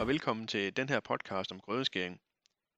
og 0.00 0.08
velkommen 0.08 0.46
til 0.46 0.76
den 0.76 0.88
her 0.88 1.00
podcast 1.00 1.52
om 1.52 1.60
grødeskæring. 1.60 2.20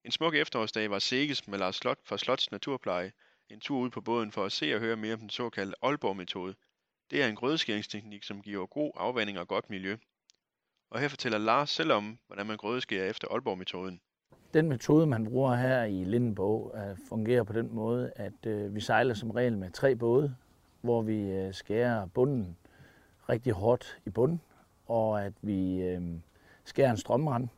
En 0.04 0.10
smuk 0.10 0.34
efterårsdag 0.34 0.90
var 0.90 0.98
Seges 0.98 1.48
med 1.48 1.58
Lars 1.58 1.76
Slot 1.76 1.98
fra 2.04 2.18
Slots 2.18 2.50
Naturpleje 2.52 3.12
en 3.50 3.60
tur 3.60 3.78
ud 3.78 3.90
på 3.90 4.00
båden 4.00 4.32
for 4.32 4.44
at 4.44 4.52
se 4.52 4.74
og 4.74 4.80
høre 4.80 4.96
mere 4.96 5.14
om 5.14 5.20
den 5.20 5.30
såkaldte 5.30 5.76
Aalborg-metode. 5.82 6.54
Det 7.10 7.22
er 7.22 7.26
en 7.26 7.36
grødeskæringsteknik, 7.36 8.22
som 8.22 8.40
giver 8.40 8.66
god 8.66 8.90
afvanding 8.96 9.38
og 9.38 9.48
godt 9.48 9.70
miljø. 9.70 9.96
Og 10.90 11.00
her 11.00 11.08
fortæller 11.08 11.38
Lars 11.38 11.70
selv 11.70 11.92
om, 11.92 12.18
hvordan 12.26 12.46
man 12.46 12.56
grødeskærer 12.56 13.10
efter 13.10 13.28
Aalborg-metoden. 13.30 14.00
Den 14.54 14.68
metode, 14.68 15.06
man 15.06 15.24
bruger 15.24 15.54
her 15.54 15.84
i 15.84 16.04
Lindenborg, 16.04 16.96
fungerer 17.08 17.42
på 17.42 17.52
den 17.52 17.74
måde, 17.74 18.12
at 18.16 18.46
øh, 18.46 18.74
vi 18.74 18.80
sejler 18.80 19.14
som 19.14 19.30
regel 19.30 19.58
med 19.58 19.70
tre 19.70 19.96
både, 19.96 20.36
hvor 20.80 21.02
vi 21.02 21.30
øh, 21.30 21.54
skærer 21.54 22.06
bunden 22.06 22.56
rigtig 23.28 23.52
hårdt 23.52 23.98
i 24.06 24.10
bunden, 24.10 24.40
og 24.86 25.24
at 25.24 25.32
vi 25.42 25.82
øh, 25.82 26.02
skærer 26.64 26.90
en 26.90 26.96
strømrand. 26.96 27.48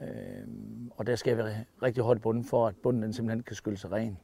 Øh, 0.00 0.46
og 0.90 1.06
der 1.06 1.16
skal 1.16 1.36
vi 1.36 1.42
rigtig 1.82 2.02
hårdt 2.04 2.22
bunden, 2.22 2.44
for 2.44 2.66
at 2.66 2.76
bunden 2.76 3.02
den 3.02 3.12
simpelthen 3.12 3.42
kan 3.42 3.56
skylle 3.56 3.78
sig 3.78 3.92
ren. 3.92 4.18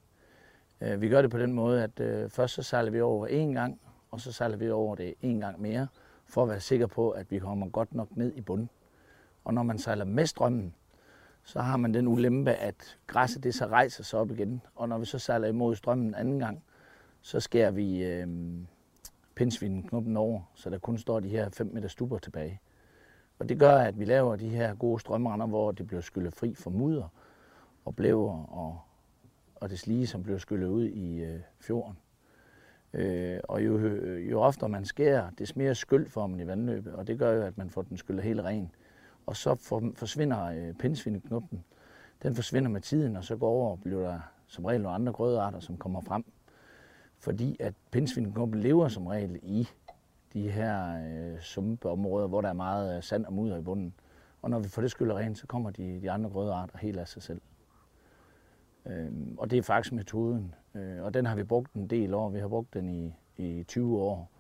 Øh, 0.81 1.01
vi 1.01 1.09
gør 1.09 1.23
det 1.23 1.31
på 1.31 1.39
den 1.39 1.53
måde, 1.53 1.83
at 1.83 2.01
øh, 2.01 2.31
først 2.31 2.55
så 2.55 2.63
sejler 2.63 2.91
vi 2.91 3.01
over 3.01 3.27
en 3.27 3.55
gang, 3.55 3.81
og 4.11 4.21
så 4.21 4.33
sejler 4.33 4.57
vi 4.57 4.71
over 4.71 4.95
det 4.95 5.15
en 5.23 5.41
gang 5.41 5.61
mere, 5.61 5.87
for 6.27 6.43
at 6.43 6.49
være 6.49 6.61
sikker 6.61 6.87
på, 6.87 7.11
at 7.11 7.31
vi 7.31 7.39
kommer 7.39 7.69
godt 7.69 7.95
nok 7.95 8.17
ned 8.17 8.33
i 8.37 8.41
bunden. 8.41 8.71
Og 9.45 9.55
når 9.55 9.63
man 9.63 9.79
sejler 9.79 10.05
med 10.05 10.27
strømmen, 10.27 10.75
så 11.43 11.61
har 11.61 11.77
man 11.77 11.95
den 11.95 12.09
ulempe, 12.09 12.53
at 12.53 12.99
græsset 13.07 13.45
det 13.45 13.55
så 13.55 13.67
rejser 13.67 14.05
sig 14.05 14.19
op 14.21 14.31
igen. 14.31 14.63
Og 14.75 14.89
når 14.89 14.99
vi 14.99 15.05
så 15.05 15.19
sejler 15.19 15.49
imod 15.49 15.77
strømmen 15.77 16.15
anden 16.15 16.39
gang, 16.39 16.65
så 17.21 17.41
skærer 17.41 17.71
vi 17.71 18.05
øh, 18.05 18.29
pindsvinknuppen 19.35 20.17
over, 20.17 20.41
så 20.55 20.71
der 20.71 20.79
kun 20.79 20.99
står 20.99 21.21
de 21.21 21.29
her 21.29 21.51
5 21.51 21.71
meter 21.75 21.89
stuber 21.89 22.19
tilbage. 22.19 22.61
Og 23.39 23.49
det 23.49 23.59
gør, 23.59 23.77
at 23.77 23.99
vi 23.99 24.05
laver 24.05 24.37
de 24.37 24.49
her 24.49 24.75
gode 24.75 25.01
strømrender, 25.01 25.47
hvor 25.47 25.73
det 25.73 25.87
bliver 25.87 26.01
skyllet 26.01 26.35
fri 26.35 26.55
for 26.55 26.71
mudder 26.71 27.09
og 27.85 27.97
blæver 27.97 28.45
og, 28.45 28.81
og 29.55 29.71
det 29.71 29.79
slige, 29.79 30.07
som 30.07 30.23
bliver 30.23 30.39
skyllet 30.39 30.69
ud 30.69 30.85
i 30.85 31.25
øh, 31.25 31.41
fjorden. 31.61 31.99
Øh, 32.93 33.41
og 33.45 33.65
jo, 33.65 33.79
øh, 33.79 34.31
jo 34.31 34.41
oftere 34.41 34.69
man 34.69 34.85
skærer, 34.85 35.31
des 35.31 35.57
mere 35.57 35.75
skyld 35.75 36.09
får 36.09 36.27
man 36.27 36.41
i 36.41 36.47
vandløbet, 36.47 36.95
og 36.95 37.07
det 37.07 37.19
gør 37.19 37.33
jo, 37.33 37.43
at 37.43 37.59
man 37.59 37.71
får 37.71 37.83
den 37.83 37.97
skyllet 37.97 38.25
helt 38.25 38.41
ren. 38.41 38.71
Og 39.27 39.37
så 39.37 39.55
for, 39.55 39.93
forsvinder 39.95 40.45
øh, 40.45 40.75
pindsvineknuppen. 40.75 41.65
Den 42.23 42.35
forsvinder 42.35 42.71
med 42.71 42.81
tiden, 42.81 43.17
og 43.17 43.25
så 43.25 43.37
går 43.37 43.49
over 43.49 43.71
og 43.71 43.81
bliver 43.81 44.03
der 44.03 44.21
som 44.47 44.65
regel 44.65 44.83
nogle 44.83 44.95
andre 44.95 45.13
grødearter, 45.13 45.61
som 45.61 45.77
kommer 45.77 46.01
frem. 46.01 46.25
Fordi 47.19 47.57
at 47.61 47.75
pindsvineknuppen 47.91 48.61
lever 48.61 48.89
som 48.89 49.07
regel 49.07 49.41
i 49.43 49.69
de 50.35 50.51
her 50.51 50.97
øh, 50.97 51.41
sumpeområder, 51.41 52.27
hvor 52.27 52.41
der 52.41 52.49
er 52.49 52.53
meget 52.53 52.97
øh, 52.97 53.03
sand 53.03 53.25
og 53.25 53.33
mudder 53.33 53.59
i 53.59 53.63
bunden. 53.63 53.95
Og 54.43 54.51
når 54.51 54.59
vi 54.59 54.69
får 54.69 54.83
det 54.83 54.91
skyllet 54.91 55.17
rent, 55.17 55.39
så 55.39 55.47
kommer 55.47 55.71
de, 55.71 56.01
de 56.03 56.11
andre 56.11 56.31
grødearter 56.31 56.79
helt 56.79 56.99
af 56.99 57.09
sig 57.09 57.23
selv. 57.23 57.41
Øhm, 58.87 59.35
og 59.39 59.51
det 59.51 59.59
er 59.59 59.63
faktisk 59.63 59.93
metoden. 59.93 60.55
Øh, 60.75 61.03
og 61.03 61.15
den 61.15 61.27
har 61.27 61.37
vi 61.37 61.45
brugt 61.45 61.73
en 61.73 61.87
del 61.87 62.15
år. 62.15 62.29
Vi 62.29 62.39
har 62.39 62.49
brugt 62.49 62.75
den 62.75 62.89
i, 62.89 63.15
i 63.37 63.63
20 63.63 63.99
år. 63.99 64.31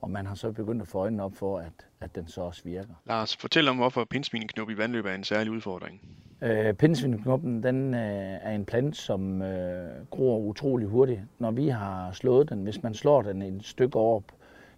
Og 0.00 0.10
man 0.10 0.26
har 0.26 0.34
så 0.34 0.52
begyndt 0.52 0.82
at 0.82 0.88
få 0.88 0.98
øjnene 0.98 1.22
op 1.22 1.34
for, 1.34 1.58
at, 1.58 1.72
at 2.00 2.14
den 2.14 2.28
så 2.28 2.40
også 2.40 2.64
virker. 2.64 2.94
Lars, 3.06 3.36
fortæl 3.36 3.68
om, 3.68 3.76
hvorfor 3.76 4.04
pindsvineknop 4.04 4.70
i 4.70 4.76
vandløb 4.78 5.06
er 5.06 5.14
en 5.14 5.24
særlig 5.24 5.52
udfordring. 5.52 6.00
Øh, 6.42 6.74
pindsvineknoppen 6.74 7.62
den, 7.62 7.94
øh, 7.94 8.00
er 8.42 8.50
en 8.50 8.64
plante, 8.64 8.98
som 8.98 9.42
øh, 9.42 10.06
gror 10.10 10.38
utrolig 10.38 10.88
hurtigt. 10.88 11.20
Når 11.38 11.50
vi 11.50 11.68
har 11.68 12.12
slået 12.12 12.48
den, 12.48 12.62
hvis 12.62 12.82
man 12.82 12.94
slår 12.94 13.22
den 13.22 13.42
et 13.42 13.64
stykke 13.64 13.98
op, 13.98 14.22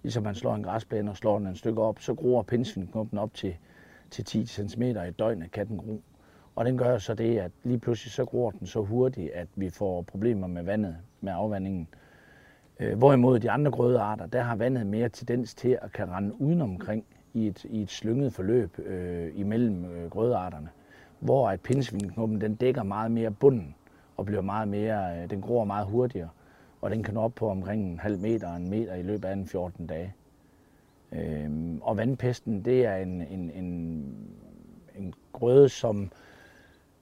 ligesom 0.06 0.22
man 0.22 0.34
slår 0.34 0.54
en 0.54 0.62
græsplæne 0.62 1.10
og 1.10 1.16
slår 1.16 1.38
den 1.38 1.46
en 1.46 1.56
stykke 1.56 1.82
op, 1.82 2.00
så 2.00 2.14
gror 2.14 2.42
pindsvineknoppen 2.42 3.18
op 3.18 3.34
til, 3.34 3.56
til 4.10 4.24
10 4.24 4.46
cm 4.46 4.82
i 4.82 5.10
døgnet 5.18 5.50
kan 5.50 5.66
den 5.66 5.76
gro. 5.76 6.02
Og 6.56 6.64
den 6.64 6.78
gør 6.78 6.98
så 6.98 7.14
det, 7.14 7.38
at 7.38 7.50
lige 7.64 7.78
pludselig 7.78 8.12
så 8.12 8.24
gror 8.24 8.50
den 8.50 8.66
så 8.66 8.82
hurtigt, 8.82 9.30
at 9.30 9.48
vi 9.54 9.70
får 9.70 10.02
problemer 10.02 10.46
med 10.46 10.62
vandet, 10.62 10.96
med 11.20 11.32
afvandingen. 11.32 11.88
Øh, 12.80 12.98
hvorimod 12.98 13.38
de 13.38 13.50
andre 13.50 13.70
grødearter, 13.70 14.26
der 14.26 14.42
har 14.42 14.56
vandet 14.56 14.86
mere 14.86 15.08
tendens 15.08 15.54
til 15.54 15.78
at 15.82 15.92
kan 15.92 16.10
rende 16.10 16.40
udenomkring 16.40 17.04
i 17.34 17.46
et, 17.46 17.64
i 17.64 17.82
et 17.82 17.90
slynget 17.90 18.32
forløb 18.32 18.78
øh, 18.78 19.32
imellem 19.34 19.84
øh, 19.84 20.10
grødearterne. 20.10 20.68
Hvor 21.20 21.48
at 21.48 21.60
pindsvinknuppen, 21.60 22.40
den 22.40 22.54
dækker 22.54 22.82
meget 22.82 23.10
mere 23.10 23.30
bunden 23.30 23.74
og 24.16 24.26
bliver 24.26 24.42
meget 24.42 24.68
mere, 24.68 25.22
øh, 25.22 25.30
den 25.30 25.40
gror 25.40 25.64
meget 25.64 25.86
hurtigere. 25.86 26.28
Og 26.80 26.90
den 26.90 27.02
kan 27.02 27.16
op 27.16 27.34
på 27.34 27.48
omkring 27.48 27.92
en 27.92 27.98
halv 27.98 28.18
meter 28.18 28.48
og 28.48 28.56
en 28.56 28.70
meter 28.70 28.94
i 28.94 29.02
løbet 29.02 29.28
af 29.28 29.32
en 29.32 29.46
14 29.46 29.86
dage. 29.86 30.14
Øh, 31.12 31.50
og 31.80 31.96
vandpesten, 31.96 32.64
det 32.64 32.86
er 32.86 32.96
en, 32.96 33.22
en, 33.22 33.50
en, 33.50 34.14
en 34.96 35.14
grøde, 35.32 35.68
som 35.68 36.10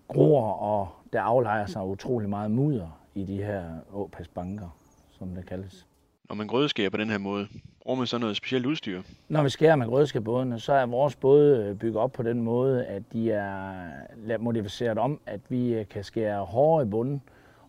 gror, 0.09 0.53
og 0.53 0.89
der 1.13 1.21
aflejer 1.21 1.67
sig 1.67 1.85
utrolig 1.85 2.29
meget 2.29 2.51
mudder 2.51 3.01
i 3.15 3.25
de 3.25 3.37
her 3.37 3.65
åpasbanker, 3.93 4.77
som 5.11 5.29
det 5.29 5.47
kaldes. 5.47 5.87
Når 6.29 6.35
man 6.35 6.47
grødeskærer 6.47 6.91
på 6.91 6.97
den 6.97 7.11
her 7.11 7.19
måde, 7.19 7.47
bruger 7.83 7.99
man 7.99 8.07
så 8.07 8.19
noget 8.19 8.37
specielt 8.37 8.67
udstyr? 8.67 9.03
Når 9.29 9.43
vi 9.43 9.49
skærer 9.49 9.77
med 9.77 9.87
grødeskærbådene, 9.87 10.61
så 10.61 10.73
er 10.73 10.87
vores 10.87 11.17
både 11.17 11.77
bygget 11.81 11.97
op 11.97 12.13
på 12.13 12.23
den 12.23 12.43
måde, 12.43 12.87
at 12.87 13.03
de 13.13 13.31
er 13.31 14.39
modificeret 14.39 14.99
om, 14.99 15.21
at 15.27 15.41
vi 15.49 15.75
øh, 15.75 15.89
kan 15.89 16.05
skære 16.05 16.45
hårdere 16.45 16.87
i 16.87 16.91
bunden, 16.91 17.23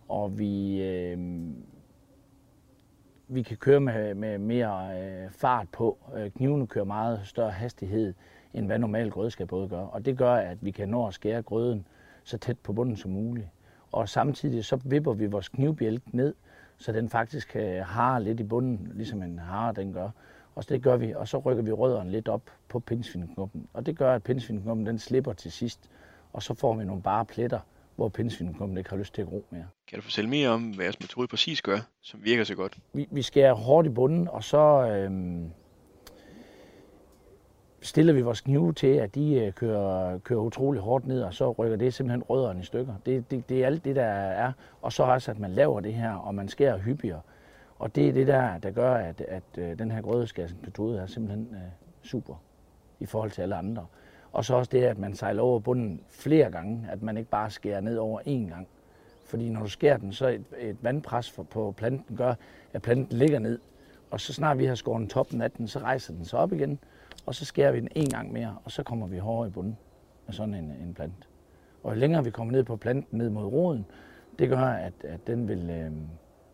og 0.08 0.38
vi, 0.38 0.82
øh, 0.82 1.18
vi 3.28 3.42
kan 3.42 3.56
køre 3.56 3.80
med, 3.80 4.14
med 4.14 4.38
mere 4.38 5.02
øh, 5.02 5.30
fart 5.30 5.68
på. 5.68 5.98
Øh, 6.16 6.30
knivene 6.30 6.66
kører 6.66 6.84
meget 6.84 7.20
større 7.24 7.50
hastighed, 7.50 8.14
end 8.54 8.66
hvad 8.66 8.78
normalt 8.78 9.12
grødeskærbåde 9.12 9.68
gør. 9.68 9.80
Og 9.80 10.04
det 10.04 10.18
gør, 10.18 10.34
at 10.34 10.58
vi 10.60 10.70
kan 10.70 10.88
nå 10.88 11.06
at 11.06 11.14
skære 11.14 11.42
grøden 11.42 11.86
så 12.24 12.38
tæt 12.38 12.58
på 12.58 12.72
bunden 12.72 12.96
som 12.96 13.10
muligt. 13.10 13.48
Og 13.92 14.08
samtidig 14.08 14.64
så 14.64 14.78
vipper 14.84 15.12
vi 15.12 15.26
vores 15.26 15.48
knivbjælke 15.48 16.16
ned, 16.16 16.34
så 16.76 16.92
den 16.92 17.08
faktisk 17.08 17.56
øh, 17.56 17.78
har 17.78 18.18
lidt 18.18 18.40
i 18.40 18.44
bunden, 18.44 18.90
ligesom 18.94 19.22
en 19.22 19.38
hare 19.38 19.72
den 19.72 19.92
gør. 19.92 20.10
Og 20.54 20.64
så 20.64 20.74
det 20.74 20.82
gør 20.82 20.96
vi, 20.96 21.14
og 21.14 21.28
så 21.28 21.38
rykker 21.38 21.62
vi 21.62 21.72
rødderne 21.72 22.10
lidt 22.10 22.28
op 22.28 22.42
på 22.68 22.78
pindsvineknoppen. 22.78 23.68
Og 23.72 23.86
det 23.86 23.98
gør, 23.98 24.14
at 24.14 24.22
pindsvineknoppen 24.22 24.86
den 24.86 24.98
slipper 24.98 25.32
til 25.32 25.52
sidst, 25.52 25.90
og 26.32 26.42
så 26.42 26.54
får 26.54 26.74
vi 26.74 26.84
nogle 26.84 27.02
bare 27.02 27.24
pletter, 27.24 27.60
hvor 27.96 28.08
pindsvineknoppen 28.08 28.78
ikke 28.78 28.90
har 28.90 28.96
lyst 28.96 29.14
til 29.14 29.22
at 29.22 29.28
gro 29.28 29.44
mere. 29.50 29.66
Kan 29.88 29.98
du 29.98 30.02
fortælle 30.02 30.30
mere 30.30 30.48
om, 30.48 30.70
hvad 30.70 30.84
jeres 30.84 31.00
metode 31.00 31.28
præcis 31.28 31.62
gør, 31.62 31.78
som 32.02 32.20
virker 32.24 32.44
så 32.44 32.54
godt? 32.54 32.78
Vi, 32.92 33.08
vi 33.10 33.22
skærer 33.22 33.54
hårdt 33.54 33.86
i 33.86 33.90
bunden, 33.90 34.28
og 34.28 34.44
så 34.44 34.88
øhm, 34.90 35.50
stiller 37.80 38.12
vi 38.12 38.20
vores 38.20 38.40
knive 38.40 38.72
til, 38.72 38.86
at 38.86 39.14
de 39.14 39.34
øh, 39.34 39.52
kører, 39.52 40.18
kører 40.18 40.40
utrolig 40.40 40.80
hårdt 40.80 41.06
ned, 41.06 41.22
og 41.22 41.34
så 41.34 41.52
rykker 41.52 41.76
det 41.76 41.94
simpelthen 41.94 42.22
rødderne 42.22 42.60
i 42.60 42.64
stykker. 42.64 42.94
Det, 43.06 43.30
det, 43.30 43.48
det 43.48 43.62
er 43.62 43.66
alt 43.66 43.84
det, 43.84 43.96
der 43.96 44.04
er. 44.04 44.52
Og 44.82 44.92
så 44.92 45.02
også, 45.02 45.30
at 45.30 45.38
man 45.38 45.50
laver 45.50 45.80
det 45.80 45.94
her, 45.94 46.12
og 46.12 46.34
man 46.34 46.48
skærer 46.48 46.78
hyppigere. 46.78 47.20
Og 47.78 47.94
det 47.94 48.08
er 48.08 48.12
det, 48.12 48.26
der, 48.26 48.58
der 48.58 48.70
gør, 48.70 48.94
at, 48.94 49.20
at 49.20 49.42
øh, 49.58 49.78
den 49.78 49.90
her 49.90 50.02
grødeskæringsmetode 50.02 50.98
er 50.98 51.06
simpelthen 51.06 51.48
uh, 51.50 51.58
super 52.02 52.34
i 53.00 53.06
forhold 53.06 53.30
til 53.30 53.42
alle 53.42 53.56
andre. 53.56 53.86
Og 54.36 54.44
så 54.44 54.54
også 54.54 54.68
det, 54.72 54.82
at 54.82 54.98
man 54.98 55.14
sejler 55.14 55.42
over 55.42 55.58
bunden 55.58 56.00
flere 56.08 56.50
gange, 56.50 56.88
at 56.90 57.02
man 57.02 57.16
ikke 57.16 57.30
bare 57.30 57.50
skærer 57.50 57.80
ned 57.80 57.96
over 57.96 58.20
én 58.20 58.48
gang. 58.48 58.68
Fordi 59.24 59.48
når 59.48 59.60
du 59.60 59.68
skærer 59.68 59.96
den, 59.96 60.12
så 60.12 60.28
et, 60.28 60.44
et 60.58 60.76
vandpres 60.80 61.40
på 61.50 61.74
planten 61.76 62.16
gør, 62.16 62.34
at 62.72 62.82
planten 62.82 63.18
ligger 63.18 63.38
ned. 63.38 63.58
Og 64.10 64.20
så 64.20 64.32
snart 64.32 64.58
vi 64.58 64.64
har 64.64 64.74
skåret 64.74 65.10
toppen 65.10 65.40
af 65.40 65.50
den, 65.50 65.68
så 65.68 65.78
rejser 65.78 66.14
den 66.14 66.24
sig 66.24 66.38
op 66.38 66.52
igen, 66.52 66.78
og 67.26 67.34
så 67.34 67.44
skærer 67.44 67.72
vi 67.72 67.80
den 67.80 67.88
en 67.94 68.08
gang 68.08 68.32
mere, 68.32 68.58
og 68.64 68.70
så 68.70 68.82
kommer 68.82 69.06
vi 69.06 69.18
hårdere 69.18 69.48
i 69.48 69.50
bunden 69.50 69.78
med 70.26 70.34
sådan 70.34 70.54
en, 70.54 70.64
en 70.64 70.94
plant. 70.94 71.28
Og 71.82 71.94
jo 71.94 72.00
længere 72.00 72.24
vi 72.24 72.30
kommer 72.30 72.52
ned 72.52 72.64
på 72.64 72.76
planten, 72.76 73.18
ned 73.18 73.30
mod 73.30 73.44
roden, 73.44 73.86
det 74.38 74.48
gør, 74.48 74.58
at, 74.58 74.92
at 75.04 75.26
den, 75.26 75.48
vil, 75.48 75.70
øh, 75.70 75.90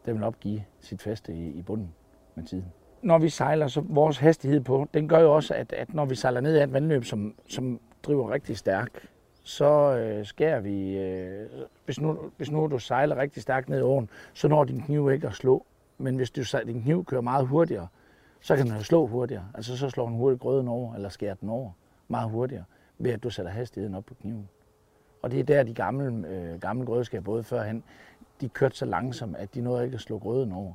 den 0.06 0.14
vil 0.14 0.22
opgive 0.22 0.64
sit 0.80 1.02
fæste 1.02 1.34
i, 1.34 1.48
i 1.48 1.62
bunden 1.62 1.94
med 2.34 2.44
tiden. 2.44 2.72
Når 3.02 3.18
vi 3.18 3.28
sejler, 3.28 3.66
så 3.66 3.80
vores 3.80 4.18
hastighed 4.18 4.60
på, 4.60 4.88
den 4.94 5.08
gør 5.08 5.18
jo 5.18 5.34
også, 5.34 5.54
at, 5.54 5.72
at 5.72 5.94
når 5.94 6.04
vi 6.04 6.14
sejler 6.14 6.40
ned 6.40 6.56
ad 6.56 6.64
et 6.64 6.72
vandløb, 6.72 7.04
som, 7.04 7.34
som 7.48 7.80
driver 8.02 8.30
rigtig 8.30 8.56
stærkt, 8.56 9.08
så 9.44 9.96
øh, 9.96 10.26
skærer 10.26 10.60
vi, 10.60 10.98
øh, 10.98 11.48
hvis, 11.84 12.00
nu, 12.00 12.18
hvis 12.36 12.50
nu 12.50 12.66
du 12.66 12.78
sejler 12.78 13.16
rigtig 13.16 13.42
stærkt 13.42 13.68
ned 13.68 13.78
i 13.78 13.82
åen, 13.82 14.10
så 14.32 14.48
når 14.48 14.64
din 14.64 14.82
kniv 14.82 15.10
ikke 15.10 15.26
at 15.26 15.34
slå. 15.34 15.66
Men 15.98 16.16
hvis 16.16 16.30
du, 16.30 16.42
din 16.66 16.82
kniv 16.82 17.04
kører 17.04 17.20
meget 17.20 17.46
hurtigere, 17.46 17.88
så 18.40 18.56
kan 18.56 18.66
den 18.66 18.74
jo 18.74 18.82
slå 18.82 19.06
hurtigere. 19.06 19.44
Altså 19.54 19.76
så 19.76 19.90
slår 19.90 20.06
den 20.06 20.16
hurtigt 20.16 20.40
grøden 20.40 20.68
over, 20.68 20.94
eller 20.94 21.08
skærer 21.08 21.34
den 21.34 21.48
over 21.48 21.70
meget 22.08 22.30
hurtigere, 22.30 22.64
ved 22.98 23.10
at 23.10 23.22
du 23.22 23.30
sætter 23.30 23.52
hastigheden 23.52 23.94
op 23.94 24.04
på 24.04 24.14
kniven. 24.14 24.48
Og 25.22 25.30
det 25.30 25.40
er 25.40 25.44
der, 25.44 25.62
de 25.62 25.74
gamle, 25.74 26.28
øh, 26.28 26.60
gamle 26.60 26.86
grødeskab, 26.86 27.24
både 27.24 27.44
førhen, 27.44 27.84
de 28.40 28.48
kørte 28.48 28.76
så 28.76 28.84
langsomt, 28.84 29.36
at 29.36 29.54
de 29.54 29.60
nåede 29.60 29.84
ikke 29.84 29.94
at 29.94 30.00
slå 30.00 30.18
grøden 30.18 30.52
over. 30.52 30.72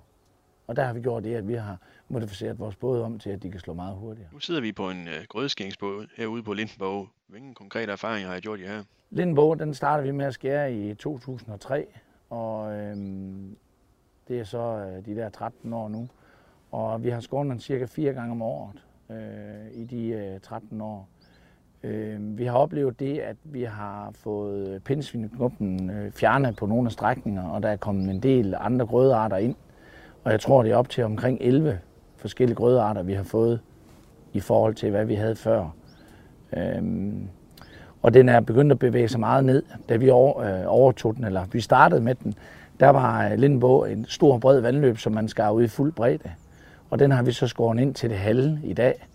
Og 0.67 0.75
der 0.75 0.83
har 0.83 0.93
vi 0.93 1.01
gjort 1.01 1.23
det, 1.23 1.35
at 1.35 1.47
vi 1.47 1.53
har 1.53 1.77
modificeret 2.09 2.59
vores 2.59 2.75
både 2.75 3.03
om 3.03 3.19
til, 3.19 3.29
at 3.29 3.43
de 3.43 3.51
kan 3.51 3.59
slå 3.59 3.73
meget 3.73 3.95
hurtigere. 3.95 4.29
Nu 4.33 4.39
sidder 4.39 4.61
vi 4.61 4.71
på 4.71 4.89
en 4.89 5.07
øh, 5.07 5.25
grødeskæringsbåd 5.29 6.07
herude 6.17 6.43
på 6.43 6.53
Lindenborg. 6.53 7.07
Hvilken 7.27 7.53
konkrete 7.53 7.91
erfaringer 7.91 8.29
har 8.29 8.35
I 8.35 8.39
gjort 8.39 8.59
i 8.59 8.63
her? 8.63 8.83
Lindenborg, 9.09 9.59
den 9.59 9.73
startede 9.73 10.07
vi 10.07 10.11
med 10.11 10.25
at 10.25 10.33
skære 10.33 10.73
i 10.73 10.93
2003, 10.93 11.85
og 12.29 12.73
øhm, 12.73 13.57
det 14.27 14.39
er 14.39 14.43
så 14.43 14.57
øh, 14.57 15.05
de 15.05 15.15
der 15.15 15.29
13 15.29 15.73
år 15.73 15.89
nu. 15.89 16.09
Og 16.71 17.03
vi 17.03 17.09
har 17.09 17.19
skåret 17.19 17.49
den 17.49 17.59
cirka 17.59 17.85
fire 17.85 18.13
gange 18.13 18.31
om 18.31 18.41
året 18.41 18.83
øh, 19.11 19.81
i 19.81 19.85
de 19.85 20.07
øh, 20.07 20.39
13 20.39 20.81
år. 20.81 21.09
Øh, 21.83 22.37
vi 22.37 22.45
har 22.45 22.57
oplevet 22.57 22.99
det, 22.99 23.19
at 23.19 23.37
vi 23.43 23.63
har 23.63 24.11
fået 24.11 24.83
pindsvineknuppen 24.83 25.89
øh, 25.89 26.11
fjernet 26.11 26.55
på 26.55 26.65
nogle 26.65 26.85
af 26.87 26.91
strækninger, 26.91 27.49
og 27.49 27.63
der 27.63 27.69
er 27.69 27.77
kommet 27.77 28.09
en 28.09 28.23
del 28.23 28.55
andre 28.59 28.85
grødearter 28.85 29.37
ind. 29.37 29.55
Og 30.27 30.33
jeg 30.33 30.39
tror, 30.39 30.63
det 30.63 30.71
er 30.71 30.75
op 30.75 30.89
til 30.89 31.03
omkring 31.03 31.37
11 31.41 31.79
forskellige 32.17 32.55
grødearter, 32.55 33.03
vi 33.03 33.13
har 33.13 33.23
fået 33.23 33.59
i 34.33 34.39
forhold 34.39 34.75
til, 34.75 34.89
hvad 34.89 35.05
vi 35.05 35.15
havde 35.15 35.35
før. 35.35 35.65
Øhm, 36.57 37.27
og 38.01 38.13
den 38.13 38.29
er 38.29 38.39
begyndt 38.39 38.71
at 38.71 38.79
bevæge 38.79 39.07
sig 39.07 39.19
meget 39.19 39.45
ned. 39.45 39.63
Da 39.89 39.95
vi 39.95 40.09
over, 40.09 40.39
øh, 40.41 40.63
overtog 40.65 41.15
den, 41.15 41.23
eller 41.23 41.45
vi 41.51 41.61
startede 41.61 42.01
med 42.01 42.15
den, 42.15 42.33
der 42.79 42.89
var 42.89 43.29
øh, 43.29 43.37
Lindenbå 43.37 43.85
en 43.85 44.05
stor 44.05 44.37
bred 44.37 44.59
vandløb, 44.59 44.97
som 44.97 45.13
man 45.13 45.27
skar 45.27 45.51
ud 45.51 45.63
i 45.63 45.67
fuld 45.67 45.91
bredde. 45.91 46.31
Og 46.89 46.99
den 46.99 47.11
har 47.11 47.23
vi 47.23 47.31
så 47.31 47.47
skåret 47.47 47.79
ind 47.79 47.93
til 47.93 48.09
det 48.09 48.17
halve 48.17 48.59
i 48.63 48.73
dag. 48.73 49.07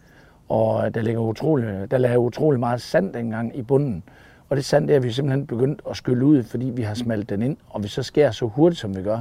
Og 0.49 0.87
øh, 0.87 0.94
der 0.94 1.03
ligger 1.03 1.20
utrolig, 1.20 1.91
der 1.91 1.99
lager 1.99 2.19
utrolig 2.19 2.61
meget 2.61 2.81
sand 2.81 3.12
dengang 3.12 3.58
i 3.58 3.62
bunden. 3.62 4.03
Og 4.49 4.56
det 4.56 4.65
sand 4.65 4.88
der 4.88 4.97
er 4.97 5.00
vi 5.00 5.12
simpelthen 5.12 5.47
begyndt 5.47 5.82
at 5.91 5.97
skylle 5.97 6.25
ud, 6.25 6.43
fordi 6.43 6.67
vi 6.67 6.82
har 6.82 6.94
smalt 6.94 7.31
den 7.31 7.43
ind, 7.43 7.56
og 7.70 7.82
vi 7.82 7.88
så 7.88 8.03
skærer 8.03 8.31
så 8.31 8.47
hurtigt, 8.47 8.81
som 8.81 8.97
vi 8.97 9.03
gør. 9.03 9.20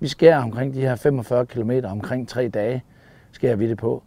Vi 0.00 0.08
skærer 0.08 0.42
omkring 0.42 0.74
de 0.74 0.80
her 0.80 0.96
45 0.96 1.46
km 1.46 1.70
omkring 1.84 2.28
tre 2.28 2.48
dage, 2.48 2.84
skærer 3.32 3.56
vi 3.56 3.68
det 3.68 3.78
på. 3.78 4.02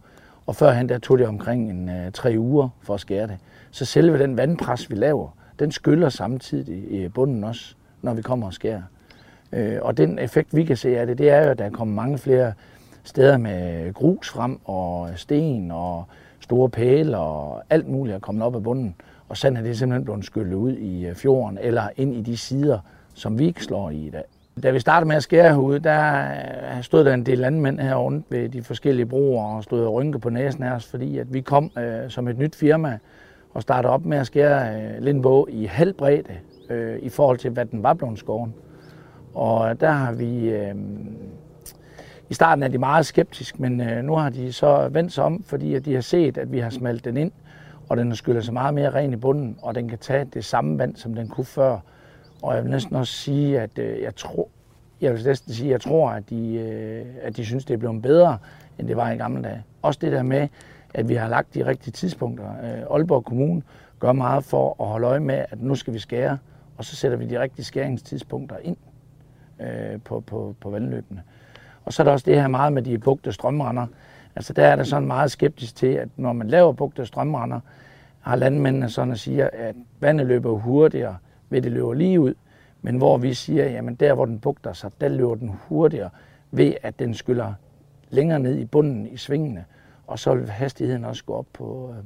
Og 0.46 0.56
førhen 0.56 0.88
der 0.88 0.98
tog 0.98 1.18
det 1.18 1.26
omkring 1.26 1.70
en, 1.70 1.88
øh, 1.88 2.12
tre 2.12 2.34
uger 2.38 2.68
for 2.82 2.94
at 2.94 3.00
skære 3.00 3.26
det. 3.26 3.38
Så 3.70 3.84
selve 3.84 4.18
den 4.18 4.36
vandpres, 4.36 4.90
vi 4.90 4.94
laver, 4.94 5.28
den 5.58 5.72
skyller 5.72 6.08
samtidig 6.08 7.04
i 7.04 7.08
bunden 7.08 7.44
også, 7.44 7.74
når 8.02 8.14
vi 8.14 8.22
kommer 8.22 8.46
og 8.46 8.54
skærer. 8.54 8.82
Øh, 9.52 9.78
og 9.82 9.96
den 9.96 10.18
effekt, 10.18 10.56
vi 10.56 10.64
kan 10.64 10.76
se 10.76 10.98
af 10.98 11.06
det, 11.06 11.18
det 11.18 11.30
er 11.30 11.44
jo, 11.44 11.50
at 11.50 11.58
der 11.58 11.70
kommer 11.70 11.94
mange 11.94 12.18
flere 12.18 12.52
steder 13.04 13.36
med 13.36 13.92
grus 13.94 14.28
frem, 14.28 14.60
og 14.64 15.10
sten, 15.16 15.70
og 15.70 16.04
store 16.40 16.68
pæle, 16.68 17.18
og 17.18 17.62
alt 17.70 17.88
muligt 17.88 18.14
er 18.14 18.18
kommet 18.18 18.44
op 18.44 18.54
af 18.54 18.62
bunden. 18.62 18.94
Og 19.28 19.36
sådan 19.36 19.56
er 19.56 19.62
det 19.62 19.78
simpelthen 19.78 20.04
blevet 20.04 20.24
skyllet 20.24 20.54
ud 20.54 20.72
i 20.72 21.06
øh, 21.06 21.14
fjorden, 21.14 21.58
eller 21.60 21.88
ind 21.96 22.14
i 22.14 22.20
de 22.20 22.36
sider, 22.36 22.78
som 23.14 23.38
vi 23.38 23.46
ikke 23.46 23.64
slår 23.64 23.90
i 23.90 24.06
i 24.06 24.10
dag. 24.10 24.24
Da 24.62 24.70
vi 24.70 24.80
startede 24.80 25.08
med 25.08 25.16
at 25.16 25.22
skære 25.22 25.48
herude, 25.48 25.78
der 25.78 26.22
øh, 26.76 26.82
stod 26.82 27.04
der 27.04 27.14
en 27.14 27.26
del 27.26 27.38
landmænd 27.38 27.80
her 27.80 28.20
ved 28.30 28.48
de 28.48 28.62
forskellige 28.62 29.06
broer 29.06 29.56
og 29.56 29.64
stod 29.64 29.84
og 29.84 29.92
rynke 29.92 30.18
på 30.18 30.30
næsen 30.30 30.62
af 30.62 30.72
os, 30.72 30.86
fordi 30.86 31.18
at 31.18 31.34
vi 31.34 31.40
kom 31.40 31.70
øh, 31.78 32.10
som 32.10 32.28
et 32.28 32.38
nyt 32.38 32.56
firma 32.56 32.98
og 33.54 33.62
startede 33.62 33.92
op 33.92 34.04
med 34.04 34.18
at 34.18 34.26
skære 34.26 34.82
øh, 34.82 35.02
Lindbog 35.02 35.48
i 35.50 35.64
halv 35.64 35.92
bredde 35.92 36.34
øh, 36.70 36.98
i 36.98 37.08
forhold 37.08 37.38
til, 37.38 37.50
hvad 37.50 37.64
den 37.64 37.82
var 37.82 37.94
blevet 37.94 38.18
skåren. 38.18 38.54
Og 39.34 39.80
der 39.80 39.90
har 39.90 40.12
vi... 40.12 40.50
Øh, 40.50 40.74
I 42.30 42.34
starten 42.34 42.62
er 42.62 42.68
de 42.68 42.78
meget 42.78 43.06
skeptiske, 43.06 43.62
men 43.62 43.80
øh, 43.80 44.04
nu 44.04 44.14
har 44.14 44.30
de 44.30 44.52
så 44.52 44.88
vendt 44.88 45.12
sig 45.12 45.24
om, 45.24 45.42
fordi 45.46 45.74
at 45.74 45.84
de 45.84 45.94
har 45.94 46.00
set, 46.00 46.38
at 46.38 46.52
vi 46.52 46.58
har 46.58 46.70
smalt 46.70 47.04
den 47.04 47.16
ind, 47.16 47.32
og 47.88 47.96
den 47.96 48.16
skyller 48.16 48.40
sig 48.40 48.54
meget 48.54 48.74
mere 48.74 48.90
ren 48.90 49.12
i 49.12 49.16
bunden, 49.16 49.56
og 49.62 49.74
den 49.74 49.88
kan 49.88 49.98
tage 49.98 50.24
det 50.24 50.44
samme 50.44 50.78
vand, 50.78 50.96
som 50.96 51.14
den 51.14 51.28
kunne 51.28 51.44
før. 51.44 51.78
Og 52.42 52.54
jeg 52.54 52.62
vil 52.62 52.70
næsten 52.70 52.96
også 52.96 53.12
sige, 53.12 53.60
at 53.60 53.78
øh, 53.78 54.02
jeg 54.02 54.16
tror, 54.16 54.48
jeg 55.00 55.14
vil 55.14 55.24
næsten 55.24 55.52
sige, 55.52 55.66
at 55.68 55.72
jeg 55.72 55.80
tror, 55.80 56.10
at 56.10 56.30
de, 56.30 56.54
øh, 56.54 57.06
at 57.22 57.36
de 57.36 57.44
synes, 57.44 57.64
det 57.64 57.74
er 57.74 57.78
blevet 57.78 58.02
bedre, 58.02 58.38
end 58.78 58.88
det 58.88 58.96
var 58.96 59.10
i 59.10 59.16
gamle 59.16 59.42
dage. 59.42 59.64
Også 59.82 59.98
det 60.02 60.12
der 60.12 60.22
med, 60.22 60.48
at 60.94 61.08
vi 61.08 61.14
har 61.14 61.28
lagt 61.28 61.54
de 61.54 61.66
rigtige 61.66 61.92
tidspunkter. 61.92 62.46
Øh, 62.48 62.96
Aalborg 62.96 63.24
Kommune 63.24 63.62
gør 63.98 64.12
meget 64.12 64.44
for 64.44 64.76
at 64.80 64.86
holde 64.86 65.06
øje 65.06 65.20
med, 65.20 65.44
at 65.50 65.62
nu 65.62 65.74
skal 65.74 65.94
vi 65.94 65.98
skære, 65.98 66.38
og 66.76 66.84
så 66.84 66.96
sætter 66.96 67.18
vi 67.18 67.26
de 67.26 67.40
rigtige 67.40 67.64
skæringstidspunkter 67.64 68.56
ind 68.62 68.76
øh, 69.60 70.00
på, 70.04 70.20
på, 70.20 70.54
på 70.60 70.70
vandløbene. 70.70 71.22
Og 71.84 71.92
så 71.92 72.02
er 72.02 72.04
der 72.04 72.12
også 72.12 72.24
det 72.26 72.40
her 72.40 72.48
meget 72.48 72.72
med 72.72 72.82
de 72.82 72.98
bugte 72.98 73.32
strømrender. 73.32 73.86
Altså 74.36 74.52
der 74.52 74.66
er 74.66 74.76
der 74.76 74.84
sådan 74.84 75.06
meget 75.06 75.30
skeptisk 75.30 75.76
til, 75.76 75.86
at 75.86 76.08
når 76.16 76.32
man 76.32 76.48
laver 76.48 76.72
bugte 76.72 77.06
strømrender, 77.06 77.60
har 78.20 78.36
landmændene 78.36 78.88
sådan 78.88 79.12
at 79.12 79.18
sige, 79.18 79.54
at 79.54 79.74
vandet 80.00 80.26
løber 80.26 80.52
hurtigere, 80.52 81.16
ved 81.52 81.62
det 81.62 81.72
løber 81.72 81.94
lige 81.94 82.20
ud. 82.20 82.34
Men 82.82 82.96
hvor 82.96 83.18
vi 83.18 83.34
siger, 83.34 83.64
jamen 83.64 83.94
der 83.94 84.14
hvor 84.14 84.24
den 84.24 84.40
bugter 84.40 84.72
sig, 84.72 84.90
der 85.00 85.08
løber 85.08 85.34
den 85.34 85.50
hurtigere 85.68 86.10
ved 86.50 86.74
at 86.82 86.98
den 86.98 87.14
skyller 87.14 87.54
længere 88.10 88.38
ned 88.38 88.58
i 88.58 88.64
bunden 88.64 89.06
i 89.06 89.16
svingene. 89.16 89.64
Og 90.06 90.18
så 90.18 90.34
vil 90.34 90.48
hastigheden 90.48 91.04
også 91.04 91.24
gå 91.24 91.34
op 91.34 91.46
på, 91.52 91.94
øh, 91.98 92.04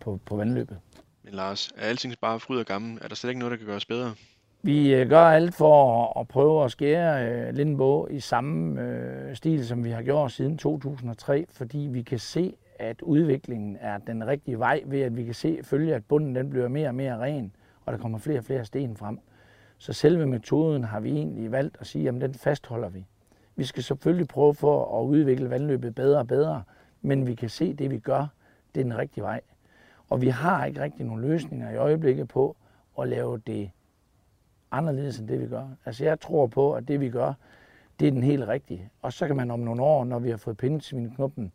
på, 0.00 0.20
på 0.24 0.36
vandløbet. 0.36 0.78
Men 1.24 1.34
Lars, 1.34 1.72
er 1.76 1.88
alting 1.88 2.14
bare 2.20 2.40
fryd 2.40 2.58
og 2.58 2.66
gammel? 2.66 2.98
Er 3.02 3.08
der 3.08 3.14
slet 3.14 3.30
ikke 3.30 3.38
noget, 3.38 3.50
der 3.50 3.56
kan 3.56 3.66
gøres 3.66 3.86
bedre? 3.86 4.14
Vi 4.62 4.94
øh, 4.94 5.08
gør 5.08 5.24
alt 5.24 5.54
for 5.54 6.20
at 6.20 6.28
prøve 6.28 6.64
at 6.64 6.70
skære 6.70 7.28
øh, 7.28 7.54
Lindbå 7.54 8.08
i 8.10 8.20
samme 8.20 8.80
stil, 9.34 9.66
som 9.66 9.84
vi 9.84 9.90
har 9.90 10.02
gjort 10.02 10.32
siden 10.32 10.58
2003, 10.58 11.46
fordi 11.50 11.78
vi 11.78 12.02
kan 12.02 12.18
se, 12.18 12.54
at 12.78 13.02
udviklingen 13.02 13.76
er 13.80 13.98
den 13.98 14.26
rigtige 14.26 14.58
vej, 14.58 14.82
ved 14.86 15.00
at 15.00 15.16
vi 15.16 15.24
kan 15.24 15.34
se, 15.34 15.58
følge, 15.62 15.94
at 15.94 16.04
bunden 16.04 16.34
den 16.34 16.50
bliver 16.50 16.68
mere 16.68 16.88
og 16.88 16.94
mere 16.94 17.18
ren, 17.18 17.52
og 17.90 17.98
der 17.98 18.02
kommer 18.02 18.18
flere 18.18 18.38
og 18.38 18.44
flere 18.44 18.64
sten 18.64 18.96
frem. 18.96 19.18
Så 19.78 19.92
selve 19.92 20.26
metoden 20.26 20.84
har 20.84 21.00
vi 21.00 21.10
egentlig 21.10 21.52
valgt 21.52 21.76
at 21.80 21.86
sige, 21.86 22.08
at 22.08 22.14
den 22.14 22.34
fastholder 22.34 22.88
vi. 22.88 23.06
Vi 23.56 23.64
skal 23.64 23.82
selvfølgelig 23.82 24.28
prøve 24.28 24.54
for 24.54 25.00
at 25.00 25.06
udvikle 25.06 25.50
vandløbet 25.50 25.94
bedre 25.94 26.18
og 26.18 26.26
bedre, 26.26 26.62
men 27.02 27.26
vi 27.26 27.34
kan 27.34 27.48
se, 27.48 27.64
at 27.64 27.78
det 27.78 27.90
vi 27.90 27.98
gør, 27.98 28.26
det 28.74 28.80
er 28.80 28.84
den 28.84 28.98
rigtige 28.98 29.24
vej. 29.24 29.40
Og 30.08 30.20
vi 30.20 30.28
har 30.28 30.64
ikke 30.64 30.80
rigtig 30.80 31.06
nogen 31.06 31.22
løsninger 31.22 31.70
i 31.70 31.76
øjeblikket 31.76 32.28
på 32.28 32.56
at 33.00 33.08
lave 33.08 33.38
det 33.38 33.70
anderledes 34.70 35.18
end 35.18 35.28
det, 35.28 35.40
vi 35.40 35.46
gør. 35.46 35.68
Altså 35.84 36.04
jeg 36.04 36.20
tror 36.20 36.46
på, 36.46 36.72
at 36.72 36.88
det 36.88 37.00
vi 37.00 37.10
gør, 37.10 37.32
det 38.00 38.08
er 38.08 38.12
den 38.12 38.22
helt 38.22 38.48
rigtige. 38.48 38.90
Og 39.02 39.12
så 39.12 39.26
kan 39.26 39.36
man 39.36 39.50
om 39.50 39.60
nogle 39.60 39.82
år, 39.82 40.04
når 40.04 40.18
vi 40.18 40.30
har 40.30 40.36
fået 40.36 40.56
pindsvineknuppen 40.56 41.52